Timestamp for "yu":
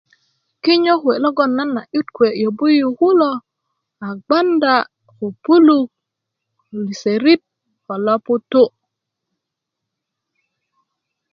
2.79-2.87